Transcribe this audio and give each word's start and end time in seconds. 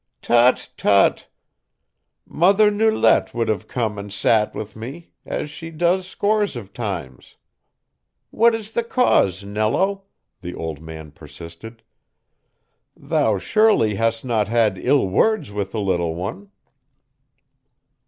"Tut! 0.23 0.69
tut! 0.77 1.27
Mother 2.25 2.71
Nulette 2.71 3.35
would 3.35 3.47
have 3.49 3.67
come 3.67 3.99
and 3.99 4.11
sat 4.11 4.55
with 4.55 4.75
me, 4.75 5.11
as 5.27 5.47
she 5.51 5.69
does 5.69 6.07
scores 6.07 6.55
of 6.55 6.73
times. 6.73 7.35
What 8.31 8.55
is 8.55 8.71
the 8.71 8.83
cause, 8.83 9.43
Nello?" 9.43 10.05
the 10.41 10.55
old 10.55 10.81
man 10.81 11.11
persisted. 11.11 11.83
"Thou 12.97 13.37
surely 13.37 13.93
hast 13.93 14.25
not 14.25 14.47
had 14.47 14.79
ill 14.79 15.07
words 15.07 15.51
with 15.51 15.71
the 15.71 15.79
little 15.79 16.15
one?" 16.15 16.49